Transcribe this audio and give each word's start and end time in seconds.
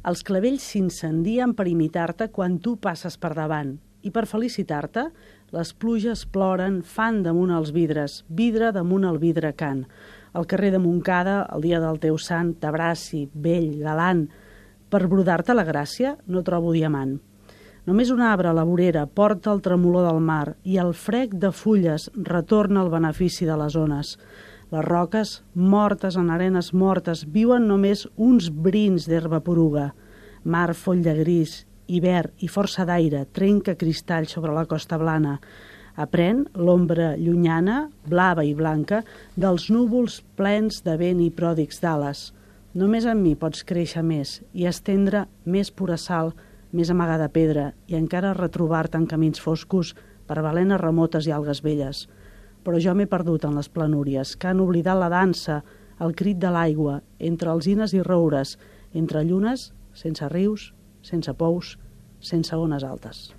Els 0.00 0.22
clavells 0.24 0.64
s'incendien 0.64 1.50
per 1.52 1.66
imitar-te 1.68 2.30
quan 2.32 2.54
tu 2.64 2.78
passes 2.80 3.18
per 3.20 3.34
davant 3.36 3.74
i 4.00 4.08
per 4.08 4.22
felicitar-te 4.24 5.02
les 5.52 5.72
pluges 5.76 6.22
ploren, 6.24 6.78
fan 6.80 7.18
damunt 7.26 7.52
els 7.52 7.74
vidres, 7.76 8.22
vidre 8.28 8.70
damunt 8.72 9.04
el 9.04 9.18
vidre 9.20 9.50
can. 9.52 9.82
Al 10.32 10.46
carrer 10.48 10.70
de 10.72 10.80
Montcada, 10.80 11.42
el 11.52 11.66
dia 11.66 11.82
del 11.82 12.00
teu 12.00 12.16
sant, 12.16 12.54
t'abraci, 12.62 13.26
vell, 13.34 13.74
galant. 13.82 14.24
Per 14.88 15.02
brodar-te 15.04 15.52
la 15.52 15.66
gràcia 15.68 16.14
no 16.32 16.40
trobo 16.46 16.72
diamant. 16.72 17.18
Només 17.84 18.08
un 18.14 18.22
arbre 18.24 18.48
a 18.48 18.56
la 18.56 18.64
vorera 18.64 19.04
porta 19.04 19.52
el 19.52 19.60
tremolor 19.60 20.06
del 20.08 20.24
mar 20.24 20.54
i 20.64 20.80
el 20.80 20.94
frec 20.96 21.36
de 21.44 21.52
fulles 21.52 22.08
retorna 22.16 22.86
el 22.86 22.92
benefici 22.92 23.44
de 23.44 23.56
les 23.60 23.76
ones. 23.76 24.16
Les 24.70 24.84
roques, 24.86 25.30
mortes 25.54 26.14
en 26.14 26.28
arenes 26.30 26.68
mortes, 26.70 27.24
viuen 27.26 27.64
només 27.66 28.04
uns 28.14 28.52
brins 28.54 29.08
d'herba 29.10 29.40
poruga. 29.42 29.88
Mar 30.44 30.76
foll 30.78 31.00
de 31.02 31.14
gris, 31.18 31.64
hivern 31.90 32.30
i 32.38 32.46
força 32.46 32.86
d'aire 32.86 33.24
trenca 33.34 33.74
cristall 33.80 34.28
sobre 34.30 34.54
la 34.54 34.68
costa 34.70 34.98
blana. 35.00 35.40
Aprèn 35.98 36.44
l'ombra 36.54 37.16
llunyana, 37.18 37.88
blava 38.06 38.46
i 38.46 38.54
blanca, 38.54 39.02
dels 39.34 39.66
núvols 39.74 40.20
plens 40.38 40.84
de 40.86 40.94
vent 41.02 41.18
i 41.18 41.32
pròdics 41.34 41.82
d'ales. 41.82 42.28
Només 42.78 43.10
en 43.10 43.18
mi 43.24 43.34
pots 43.34 43.66
créixer 43.66 44.06
més 44.06 44.38
i 44.54 44.70
estendre 44.70 45.24
més 45.50 45.74
pura 45.74 45.98
sal, 45.98 46.30
més 46.70 46.94
amagada 46.94 47.26
pedra 47.34 47.72
i 47.90 47.98
encara 47.98 48.36
retrobar-te 48.38 49.02
en 49.02 49.10
camins 49.10 49.42
foscos 49.42 49.96
per 50.30 50.38
balenes 50.46 50.78
remotes 50.78 51.26
i 51.26 51.34
algues 51.34 51.66
velles 51.66 52.06
però 52.64 52.80
jo 52.82 52.94
m'he 52.94 53.08
perdut 53.10 53.44
en 53.48 53.56
les 53.56 53.68
planúries, 53.72 54.36
que 54.36 54.50
han 54.50 54.60
oblidat 54.60 54.98
la 55.00 55.10
dansa, 55.12 55.60
el 56.00 56.14
crit 56.16 56.38
de 56.40 56.50
l'aigua, 56.52 57.00
entre 57.18 57.50
alzines 57.52 57.94
i 57.96 58.02
roures, 58.04 58.56
entre 58.94 59.24
llunes, 59.24 59.70
sense 59.92 60.28
rius, 60.32 60.70
sense 61.02 61.34
pous, 61.36 61.76
sense 62.20 62.56
ones 62.56 62.84
altes. 62.84 63.30